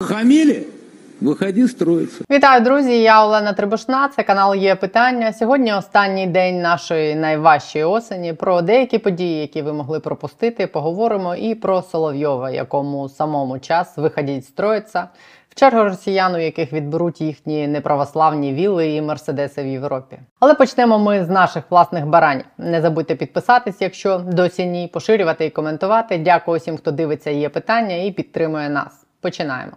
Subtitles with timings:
[0.00, 0.66] Хамили?
[1.20, 2.24] Выходи строиться.
[2.30, 3.02] Вітаю, друзі!
[3.02, 4.08] Я Олена Трибушна.
[4.08, 5.32] Це канал є питання.
[5.32, 8.32] Сьогодні останній день нашої найважчої осені.
[8.32, 14.46] Про деякі події, які ви могли пропустити, поговоримо і про Соловйова, якому самому час виходіть
[14.46, 15.08] строїться.
[15.48, 20.18] В чергу росіян, у яких відберуть їхні неправославні вілли і мерседеси в Європі.
[20.40, 22.44] Але почнемо ми з наших власних баранів.
[22.58, 26.18] Не забудьте підписатись, якщо досі ні, поширювати і коментувати.
[26.18, 29.07] Дякую всім, хто дивиться є питання і підтримує нас.
[29.20, 29.72] Починаємо.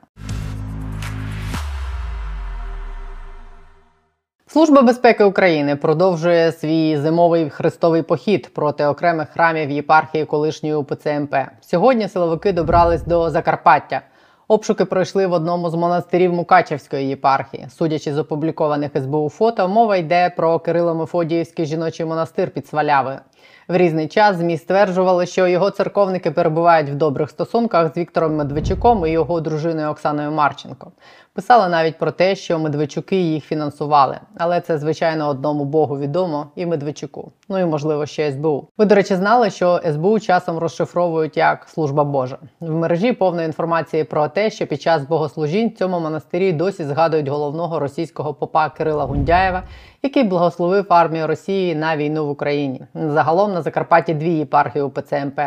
[4.47, 11.35] Служба безпеки України продовжує свій зимовий хрестовий похід проти окремих храмів єпархії колишньої УПЦ МП.
[11.61, 14.01] Сьогодні силовики добрались до Закарпаття.
[14.47, 17.67] Обшуки пройшли в одному з монастирів Мукачевської єпархії.
[17.69, 23.19] Судячи з опублікованих СБУ фото, мова йде про Кирило-Мефодіївський жіночий монастир під Свалявою.
[23.67, 29.05] В різний час ЗМІ стверджували, що його церковники перебувають в добрих стосунках з Віктором Медведчуком
[29.05, 30.91] і його дружиною Оксаною Марченко.
[31.33, 36.65] Писали навіть про те, що Медведчуки їх фінансували, але це звичайно одному Богу відомо і
[36.65, 37.31] Медведчуку.
[37.49, 38.67] Ну і можливо ще СБУ.
[38.77, 42.37] Ви, до речі, знали, що СБУ часом розшифровують як служба Божа.
[42.59, 47.27] В мережі повної інформації про те, що під час богослужінь в цьому монастирі досі згадують
[47.27, 49.63] головного російського попа Кирила Гундяєва,
[50.03, 52.81] який благословив армію Росії на війну в Україні.
[52.95, 55.39] Загалом на Закарпатті дві єпархії УПЦ МП.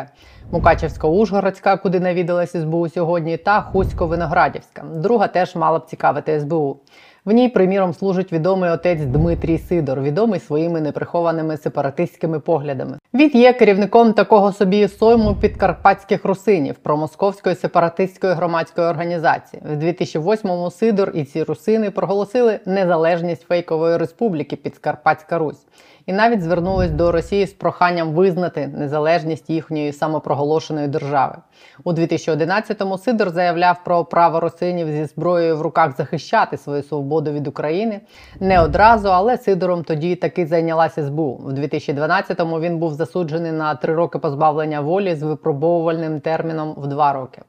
[0.53, 5.01] Мукачевсько-Ужгородська, куди навідалась СБУ сьогодні, та Хусько-Виноградівська.
[5.01, 6.77] Друга теж мала б цікавити СБУ.
[7.25, 12.98] В ній, приміром, служить відомий отець Дмитрій Сидор, відомий своїми неприхованими сепаратистськими поглядами.
[13.14, 19.62] Він є керівником такого собі сойму підкарпатських русинів промосковської сепаратистської громадської організації.
[19.67, 25.67] В 2008-му Сидор і ці русини проголосили незалежність фейкової республіки Підкарпатська Русь.
[26.06, 31.36] І навіть звернулись до Росії з проханням визнати незалежність їхньої самопроголошеної держави.
[31.84, 37.46] У 2011-му Сидор заявляв про право росинів зі зброєю в руках захищати свою свободу від
[37.46, 38.00] України
[38.41, 41.41] не одразу, але Сидором тоді таки зайнялася СБУ.
[41.46, 47.12] У 2012-му він був засуджений на три роки позбавлення волі з випробовувальним терміном в два
[47.12, 47.42] роки.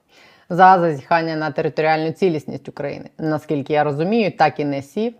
[0.50, 3.09] За зазіхання на територіальну цілісність України.
[3.18, 5.13] Наскільки я розумію, так і не сів.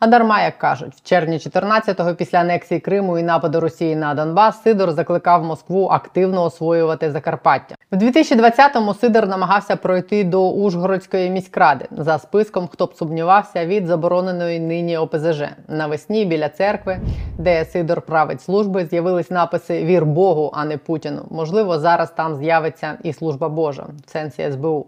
[0.00, 4.62] А дарма, як кажуть, в червні 14-го, після анексії Криму і нападу Росії на Донбас,
[4.62, 7.74] Сидор закликав Москву активно освоювати Закарпаття.
[7.90, 14.60] В 2020-му Сидор намагався пройти до Ужгородської міськради за списком, хто б сумнівався від забороненої
[14.60, 15.42] нині ОПЗЖ.
[15.68, 17.00] Навесні біля церкви,
[17.38, 21.24] де Сидор править служби, з'явились написи Вір Богу, а не Путіну.
[21.30, 24.86] Можливо, зараз там з'явиться і служба Божа в сенсі СБУ.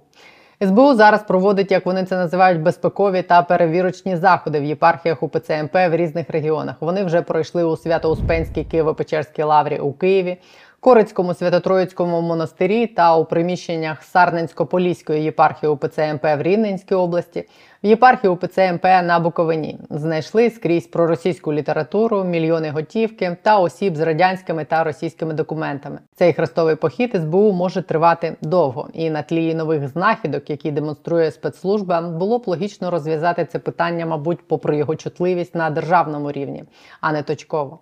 [0.62, 5.74] СБУ зараз проводить, як вони це називають, безпекові та перевірочні заходи в єпархіях УПЦ МП
[5.74, 6.74] в різних регіонах.
[6.80, 10.36] Вони вже пройшли у Свято-Успенській Києво-Печерській лаврі у Києві,
[10.82, 17.48] Корицькому Свято-Троїцькому монастирі та у приміщеннях Сарненсько-Поліської єпархії УПЦ МП в Рівненській області,
[17.84, 19.78] в єпархії УПЦ МП на Буковині.
[19.90, 25.98] Знайшли скрізь проросійську літературу, мільйони готівки та осіб з радянськими та російськими документами.
[26.14, 32.00] Цей хрестовий похід СБУ може тривати довго, і на тлі нових знахідок, які демонструє спецслужба,
[32.00, 36.64] було б логічно розв'язати це питання, мабуть, попри його чутливість на державному рівні,
[37.00, 37.78] а не точково.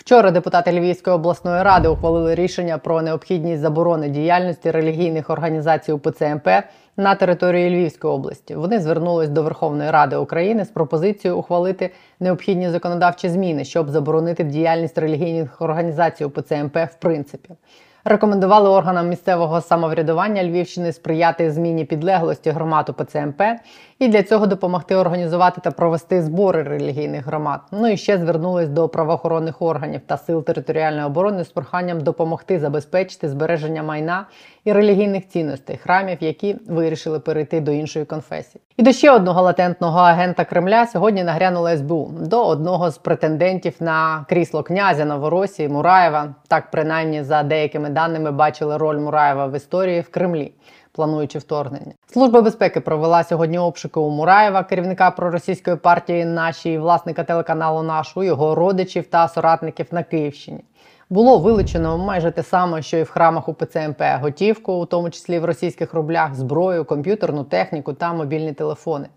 [0.00, 6.48] Вчора депутати Львівської обласної ради ухвалили рішення про необхідність заборони діяльності релігійних організацій УПЦ МП
[6.96, 8.54] на території Львівської області.
[8.54, 11.90] Вони звернулись до Верховної Ради України з пропозицією ухвалити
[12.20, 17.50] необхідні законодавчі зміни, щоб заборонити діяльність релігійних організацій УПЦ МП в принципі.
[18.10, 23.42] Рекомендували органам місцевого самоврядування Львівщини сприяти зміні підлеглості громад УПЦ МП
[23.98, 27.60] і для цього допомогти організувати та провести збори релігійних громад.
[27.72, 33.28] Ну і ще звернулись до правоохоронних органів та сил територіальної оборони з проханням допомогти забезпечити
[33.28, 34.26] збереження майна
[34.64, 38.62] і релігійних цінностей храмів, які вирішили перейти до іншої конфесії.
[38.76, 44.24] І до ще одного латентного агента Кремля сьогодні нагрянула СБУ до одного з претендентів на
[44.28, 46.34] крісло князя Новоросії Мураєва.
[46.48, 50.52] Так принаймні за деякими даними бачили роль Мураєва в історії в Кремлі.
[50.92, 57.82] Плануючи вторгнення, служба безпеки провела сьогодні обшуки у Мураєва, керівника проросійської партії наші власника телеканалу
[57.82, 60.64] нашу, його родичів та соратників на Київщині.
[61.10, 65.38] Було вилучено майже те саме, що і в храмах у ПЦМП готівку, у тому числі
[65.38, 69.08] в російських рублях, зброю, комп'ютерну техніку та мобільні телефони.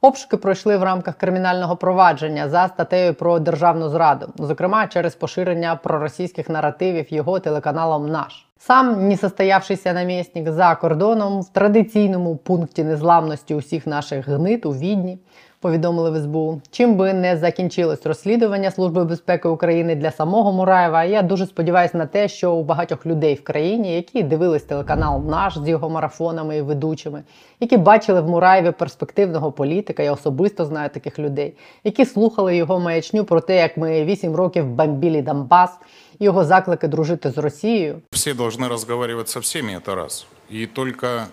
[0.00, 6.48] Обшуки пройшли в рамках кримінального провадження за статтею про державну зраду, зокрема через поширення проросійських
[6.48, 8.46] наративів його телеканалом Наш.
[8.58, 15.18] Сам несостоявшийся намісник за кордоном в традиційному пункті незламності усіх наших гнит у відні
[15.60, 16.60] повідомили в СБУ.
[16.70, 22.06] Чим би не закінчилось розслідування Служби безпеки України для самого Мураєва, я дуже сподіваюся на
[22.06, 26.62] те, що у багатьох людей в країні, які дивились телеканал наш з його марафонами і
[26.62, 27.22] ведучими,
[27.60, 33.24] які бачили в Мураєві перспективного політика, я особисто знаю таких людей, які слухали його маячню
[33.24, 35.70] про те, як ми вісім років бомбілі Донбас,
[36.18, 38.02] його заклики дружити з Росією.
[38.12, 40.26] Все должны разговаривать со всеми, это раз.
[40.52, 41.26] И только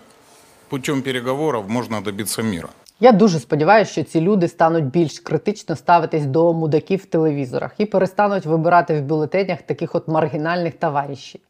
[0.68, 2.68] путем переговоров можно добиться мира.
[3.00, 7.86] Я дуже сподіваюся, що ці люди стануть більш критично ставитись до мудаків в телевізорах і
[7.86, 11.40] перестануть вибирати в бюлетенях таких от маргінальних товаришів.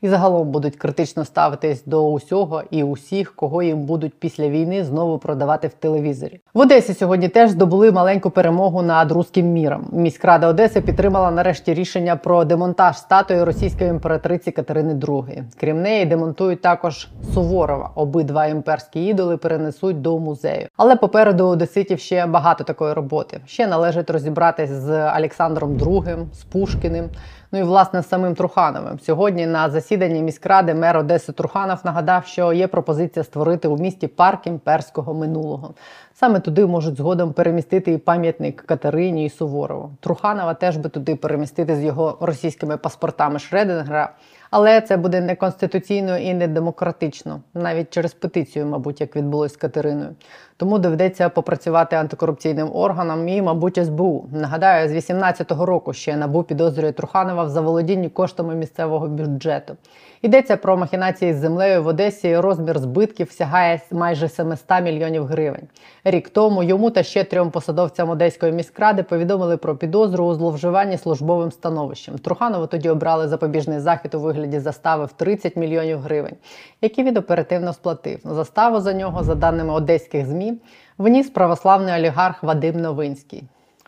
[0.00, 5.18] І загалом будуть критично ставитись до усього і усіх, кого їм будуть після війни знову
[5.18, 6.40] продавати в телевізорі.
[6.54, 9.86] В Одесі сьогодні теж здобули маленьку перемогу над руським міром.
[9.92, 15.42] Міськрада Одеси підтримала нарешті рішення про демонтаж статуї російської імператриці Катерини II.
[15.60, 17.90] Крім неї, демонтують також Суворова.
[17.94, 20.68] Обидва імперські ідоли перенесуть до музею.
[20.76, 23.40] Але попереду Одеситів ще багато такої роботи.
[23.46, 27.08] Ще належить розібратись з Олександром II, з Пушкіним.
[27.52, 28.98] Ну і власне самим Трухановим.
[29.00, 34.46] Сьогодні на засіданні міськради мер Одеси Труханов нагадав, що є пропозиція створити у місті парк
[34.46, 35.74] імперського минулого.
[36.14, 39.90] Саме туди можуть згодом перемістити і пам'ятник Катерині і Суворову.
[40.00, 44.12] Труханова теж би туди перемістити з його російськими паспортами Шреденгера.
[44.50, 50.14] Але це буде неконституційно і не демократично, навіть через петицію, мабуть, як відбулось з Катериною.
[50.56, 54.26] Тому доведеться попрацювати антикорупційним органам і, мабуть, СБУ.
[54.32, 59.76] Нагадаю, з 18-го року ще набу підозрює Труханова в заволодінні коштами місцевого бюджету.
[60.22, 62.36] Йдеться про махінації з землею в Одесі.
[62.36, 65.68] Розмір збитків сягає майже 700 мільйонів гривень.
[66.04, 71.50] Рік тому йому та ще трьом посадовцям одеської міськради повідомили про підозру у зловживанні службовим
[71.50, 72.18] становищем.
[72.18, 76.36] Труханову тоді обрали запобіжний захід у вигляді застави в 30 мільйонів гривень,
[76.82, 78.20] які він оперативно сплатив.
[78.24, 80.54] Заставу за нього, за даними одеських змі,
[80.98, 83.44] вніс православний олігарх Вадим Новинський.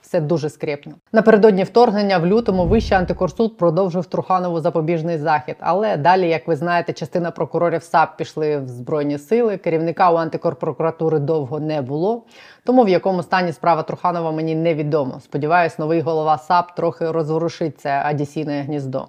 [0.09, 0.93] Все дуже скрепно.
[1.13, 5.57] Напередодні вторгнення в лютому Вищий антикорсуд продовжив Труханову запобіжний захід.
[5.61, 9.57] Але далі, як ви знаєте, частина прокурорів САП пішли в збройні сили.
[9.57, 12.23] Керівника у антикорпрокуратури довго не було.
[12.65, 15.21] Тому в якому стані справа Труханова мені невідомо.
[15.21, 19.09] Сподіваюсь, новий голова САП трохи розворушить це адісійне гніздо.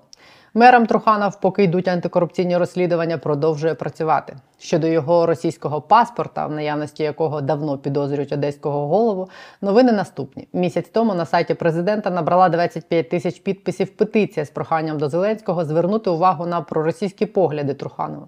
[0.53, 4.35] Мером Труханов, поки йдуть антикорупційні розслідування, продовжує працювати.
[4.59, 9.29] Щодо його російського паспорта, в наявності якого давно підозрюють одеського голову,
[9.61, 10.47] новини наступні.
[10.53, 16.09] Місяць тому на сайті президента набрала 25 тисяч підписів петиція з проханням до Зеленського звернути
[16.09, 18.27] увагу на проросійські погляди Труханова.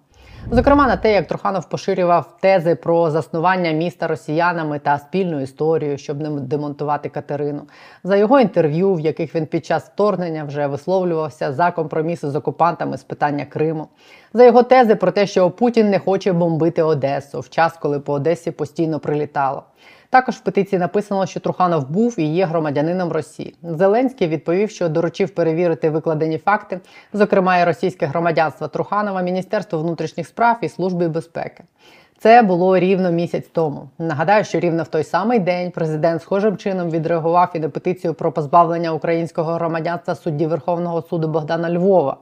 [0.49, 6.21] Зокрема, на те, як Труханов поширював тези про заснування міста росіянами та спільну історію, щоб
[6.21, 7.61] не демонтувати Катерину,
[8.03, 12.97] за його інтерв'ю, в яких він під час вторгнення вже висловлювався за компроміси з окупантами
[12.97, 13.87] з питання Криму,
[14.33, 18.13] за його тези про те, що Путін не хоче бомбити Одесу в час, коли по
[18.13, 19.63] Одесі постійно прилітало.
[20.11, 23.55] Також в петиції написано, що Труханов був і є громадянином Росії.
[23.63, 26.79] Зеленський відповів, що доручив перевірити викладені факти,
[27.13, 31.63] зокрема і російське громадянство Труханова, Міністерство внутрішніх справ і Служби безпеки.
[32.17, 33.89] Це було рівно місяць тому.
[33.99, 38.31] Нагадаю, що рівно в той самий день президент схожим чином відреагував і на петицію про
[38.31, 42.17] позбавлення українського громадянства судді Верховного суду Богдана Львова,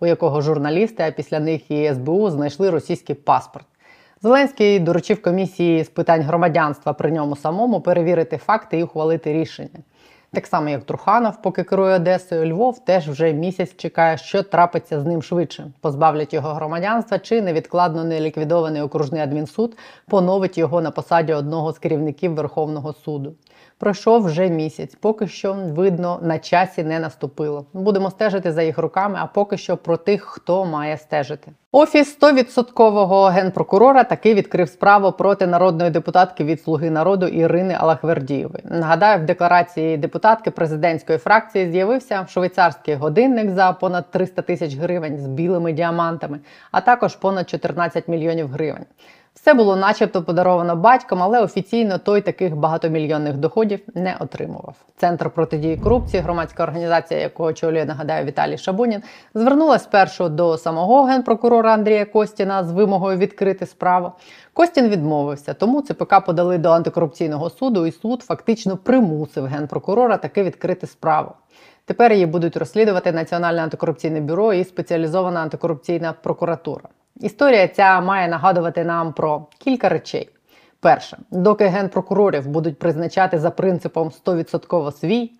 [0.00, 3.66] у якого журналісти, а після них і СБУ знайшли російський паспорт.
[4.22, 9.78] Зеленський доручив комісії з питань громадянства при ньому самому перевірити факти і ухвалити рішення.
[10.32, 15.04] Так само, як Труханов, поки керує Одесою, Львов теж вже місяць чекає, що трапиться з
[15.06, 15.70] ним швидше.
[15.80, 19.76] Позбавлять його громадянства чи невідкладно неліквідований окружний адмінсуд
[20.06, 23.34] поновить його на посаді одного з керівників Верховного суду.
[23.78, 27.66] Пройшов вже місяць, поки що видно на часі не наступило.
[27.72, 31.52] Будемо стежити за їх руками, а поки що про тих, хто має стежити.
[31.72, 38.64] Офіс 100% генпрокурора таки відкрив справу проти народної депутатки від Слуги народу Ірини Алахвердієвої.
[38.64, 45.26] Нагадаю, в декларації депутатки президентської фракції з'явився швейцарський годинник за понад 300 тисяч гривень з
[45.26, 46.40] білими діамантами,
[46.72, 48.84] а також понад 14 мільйонів гривень.
[49.42, 54.74] Все було начебто подаровано батьком, але офіційно той таких багатомільйонних доходів не отримував.
[54.96, 59.02] Центр протидії корупції, громадська організація, яку очолює, нагадаю, Віталій Шабунін,
[59.34, 64.12] звернулася спершу до самого генпрокурора Андрія Костіна з вимогою відкрити справу.
[64.52, 70.86] Костін відмовився, тому ЦПК подали до антикорупційного суду, і суд фактично примусив генпрокурора таки відкрити
[70.86, 71.32] справу.
[71.84, 76.88] Тепер її будуть розслідувати Національне антикорупційне бюро і спеціалізована антикорупційна прокуратура.
[77.20, 80.30] Історія ця має нагадувати нам про кілька речей.
[80.80, 85.32] Перше, доки генпрокурорів будуть призначати за принципом 100% свій,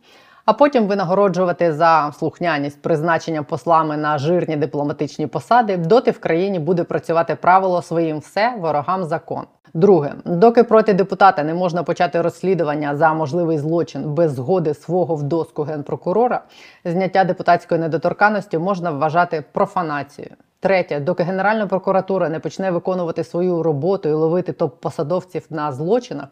[0.44, 6.84] а потім винагороджувати за слухняність призначення послами на жирні дипломатичні посади, доти в країні буде
[6.84, 9.44] працювати правило своїм все ворогам закон.
[9.74, 15.22] Друге, доки проти депутата не можна почати розслідування за можливий злочин без згоди свого в
[15.22, 16.42] доску генпрокурора,
[16.84, 20.36] зняття депутатської недоторканності можна вважати профанацією.
[20.60, 26.28] Третє, доки Генеральна прокуратура не почне виконувати свою роботу і ловити топ-посадовців на злочинах,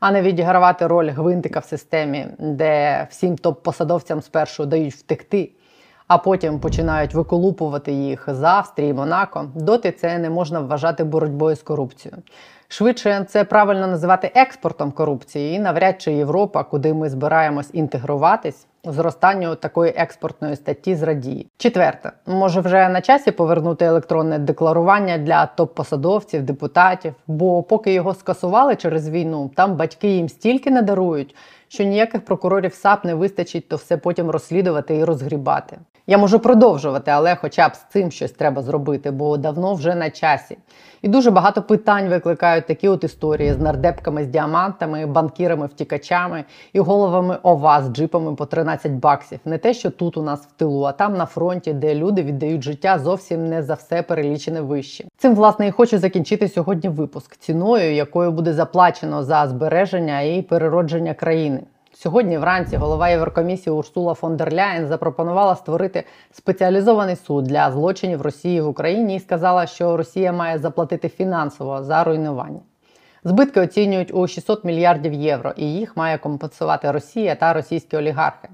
[0.00, 5.50] а не відігравати роль гвинтика в системі, де всім топ-посадовцям спершу дають втекти,
[6.06, 11.62] а потім починають виколупувати їх з Австрії, Монако, доти це не можна вважати боротьбою з
[11.62, 12.22] корупцією.
[12.68, 19.54] Швидше це правильно називати експортом корупції, і навряд чи Європа, куди ми збираємось інтегруватись, зростанню
[19.54, 21.44] такої експортної статті зрадіє.
[21.56, 28.76] Четверте, може вже на часі повернути електронне декларування для топ-посадовців, депутатів, бо поки його скасували
[28.76, 31.34] через війну, там батьки їм стільки не дарують,
[31.68, 35.78] що ніяких прокурорів САП не вистачить, то все потім розслідувати і розгрібати.
[36.06, 40.10] Я можу продовжувати, але хоча б з цим щось треба зробити, бо давно вже на
[40.10, 40.58] часі.
[41.02, 42.08] І дуже багато питань
[42.56, 48.46] викликають такі от історії з нардепками з діамантами, банкірами-втікачами і головами ОВА з джипами по
[48.46, 49.40] 13 баксів.
[49.44, 52.62] Не те, що тут у нас в тилу, а там на фронті, де люди віддають
[52.62, 55.04] життя зовсім не за все перелічене вище.
[55.18, 61.14] Цим власне і хочу закінчити сьогодні випуск ціною, якою буде заплачено за збереження і переродження
[61.14, 61.60] країни.
[61.98, 68.60] Сьогодні вранці голова Єврокомісії Урсула фон дер Ляєн запропонувала створити спеціалізований суд для злочинів Росії
[68.60, 72.60] в Україні і сказала, що Росія має заплатити фінансово за руйнування.
[73.24, 78.48] Збитки оцінюють у 600 мільярдів євро, і їх має компенсувати Росія та російські олігархи.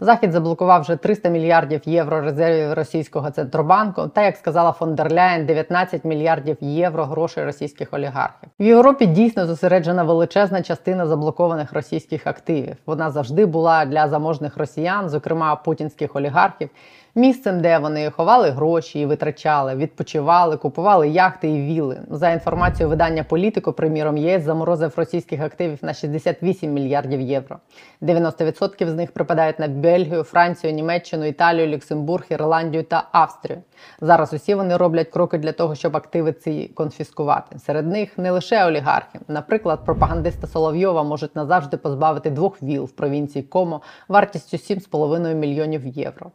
[0.00, 5.46] Захід заблокував вже 300 мільярдів євро резервів російського центробанку, та як сказала фон дер Ляєн,
[5.46, 8.48] 19 мільярдів євро грошей російських олігархів.
[8.60, 12.76] В Європі дійсно зосереджена величезна частина заблокованих російських активів.
[12.86, 16.70] Вона завжди була для заможних росіян, зокрема путінських олігархів,
[17.14, 22.00] місцем, де вони ховали гроші і витрачали, відпочивали, купували яхти і віли.
[22.10, 27.58] За інформацією видання Політико, приміром, ЄС заморозив російських активів на 68 мільярдів євро.
[28.02, 33.58] 90% з них припадають на Бельгію, Францію, Німеччину, Італію, Люксембург, Ірландію та Австрію.
[34.00, 37.58] Зараз усі вони роблять кроки для того, щоб активи ці конфіскувати.
[37.58, 39.18] Серед них не лише олігархи.
[39.28, 46.30] Наприклад, пропагандиста Соловйова можуть назавжди позбавити двох віл в провінції Комо вартістю 7,5 мільйонів євро.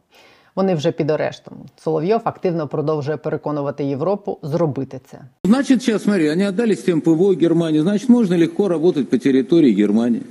[0.56, 1.54] Вони вже під арештом.
[1.76, 5.18] Соловйов активно продовжує переконувати Європу зробити це.
[5.44, 10.22] Значит, сейчас смотри, они отдали систему ПВО Германии, значит, можно легко работать по территории Германии.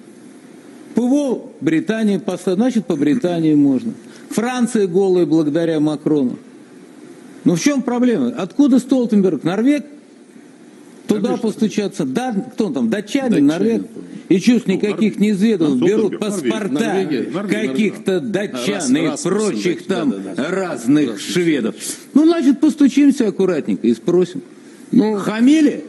[0.95, 3.93] ПВО Британии послать, значит, по Британии можно.
[4.29, 6.37] Франция голая благодаря Макрону.
[7.43, 8.29] Ну в чем проблема?
[8.37, 9.43] Откуда Столтенберг?
[9.43, 9.85] Норвег?
[11.07, 11.37] Туда Конечно.
[11.49, 12.05] постучаться.
[12.05, 12.89] Да, кто он там?
[12.89, 13.47] Датчанин, Датчанин.
[13.47, 13.81] Норвег?
[14.29, 17.05] И чувств Ну, никаких Нор- неизведанных Ну, берут паспорта
[17.49, 20.47] каких-то датчан и прочих да, там да, да.
[20.49, 21.75] разных Расмуссен, шведов.
[21.75, 21.81] да.
[22.13, 24.41] Ну, значит, постучимся аккуратненько и спросим.
[24.91, 25.83] Ну, Хамили?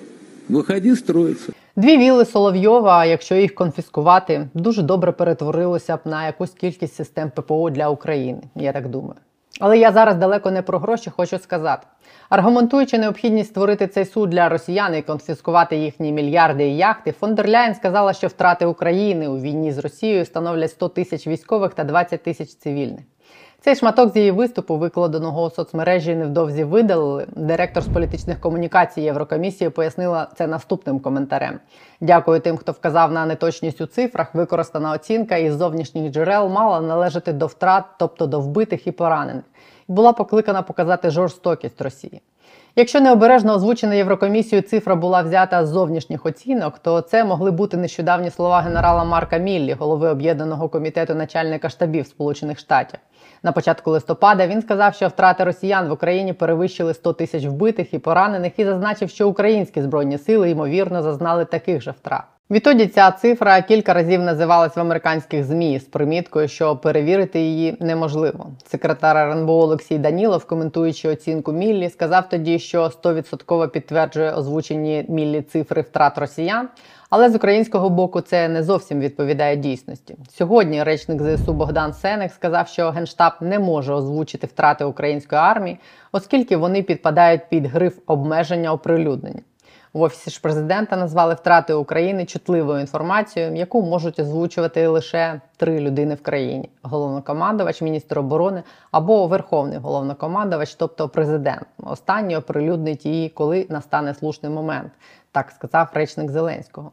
[0.48, 1.52] Выходи строиться.
[1.76, 7.70] Дві віли Соловйова, якщо їх конфіскувати, дуже добре перетворилося б на якусь кількість систем ППО
[7.70, 9.14] для України, я так думаю.
[9.60, 11.86] Але я зараз далеко не про гроші хочу сказати.
[12.28, 17.48] Аргументуючи необхідність створити цей суд для росіян і конфіскувати їхні мільярди і яхти, фон дер
[17.48, 22.22] Ляєн сказала, що втрати України у війні з Росією становлять 100 тисяч військових та 20
[22.22, 23.04] тисяч цивільних.
[23.64, 27.26] Цей шматок з її виступу, викладеного у соцмережі, невдовзі видалили.
[27.36, 31.60] Директор з політичних комунікацій Єврокомісії пояснила це наступним коментарем.
[32.00, 34.34] Дякую тим, хто вказав на неточність у цифрах.
[34.34, 39.44] Використана оцінка із зовнішніх джерел мала належати до втрат, тобто до вбитих і поранених,
[39.88, 42.20] і була покликана показати жорстокість Росії.
[42.76, 48.30] Якщо необережно озвучена Єврокомісією цифра була взята з зовнішніх оцінок, то це могли бути нещодавні
[48.30, 52.98] слова генерала Марка Міллі, голови об'єднаного комітету начальника штабів Сполучених Штатів.
[53.42, 57.98] На початку листопада він сказав, що втрати росіян в Україні перевищили 100 тисяч вбитих і
[57.98, 62.24] поранених, і зазначив, що українські збройні сили ймовірно зазнали таких же втрат.
[62.52, 68.46] Відтоді ця цифра кілька разів називалась в американських змі з приміткою, що перевірити її неможливо.
[68.66, 75.82] Секретар РНБО Олексій Данілов, коментуючи оцінку Міллі, сказав тоді, що 100% підтверджує озвучені Міллі цифри
[75.82, 76.68] втрат росіян.
[77.10, 80.16] Але з українського боку це не зовсім відповідає дійсності.
[80.30, 85.78] Сьогодні речник ЗСУ Богдан Сенек сказав, що генштаб не може озвучити втрати української армії,
[86.12, 89.40] оскільки вони підпадають під гриф обмеження оприлюднення.
[89.92, 96.14] В офісі ж президента назвали втрати України чутливою інформацією, яку можуть озвучувати лише три людини
[96.14, 101.66] в країні: головнокомандувач, міністр оборони або верховний головнокомандувач, тобто президент.
[101.78, 104.92] Останній оприлюднить її, коли настане слушний момент,
[105.32, 106.92] так сказав речник Зеленського.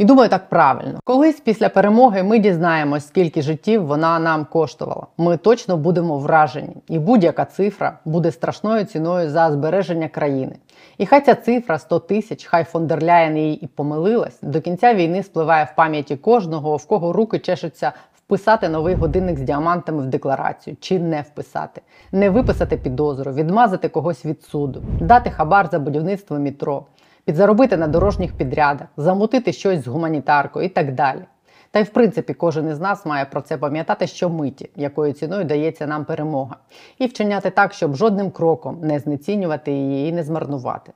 [0.00, 1.00] І думаю, так правильно.
[1.04, 5.06] Колись після перемоги ми дізнаємось, скільки життів вона нам коштувала.
[5.18, 10.56] Ми точно будемо вражені, і будь-яка цифра буде страшною ціною за збереження країни.
[10.98, 14.94] І хай ця цифра 100 тисяч, хай фон дер Ляєн її і помилилась, до кінця
[14.94, 17.92] війни спливає в пам'яті кожного, в кого руки чешуться
[18.30, 21.80] вписати новий годинник з діамантами в декларацію чи не вписати,
[22.12, 26.84] не виписати підозру, відмазати когось від суду, дати хабар за будівництво метро,
[27.30, 31.24] підзаробити на дорожніх підрядах, замутити щось з гуманітаркою і так далі.
[31.70, 35.86] Та й в принципі кожен із нас має про це пам'ятати щомиті, якою ціною дається
[35.86, 36.56] нам перемога,
[36.98, 40.92] і вчиняти так, щоб жодним кроком не знецінювати її і не змарнувати.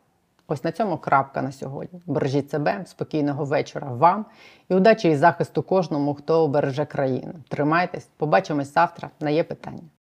[0.49, 2.01] Ось на цьому крапка на сьогодні.
[2.07, 4.27] Бережіть себе, спокійного вечора вам
[4.69, 7.35] і удачі і захисту кожному, хто береже країну.
[7.49, 9.11] Тримайтесь, побачимось завтра.
[9.21, 9.89] На є питання.